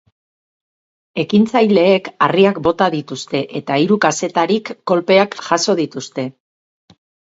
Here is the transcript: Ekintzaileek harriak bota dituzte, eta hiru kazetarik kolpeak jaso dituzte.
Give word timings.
Ekintzaileek 1.23 2.09
harriak 2.29 2.59
bota 2.69 2.89
dituzte, 2.97 3.45
eta 3.63 3.81
hiru 3.85 4.01
kazetarik 4.09 4.75
kolpeak 4.95 5.41
jaso 5.53 5.81
dituzte. 5.87 6.31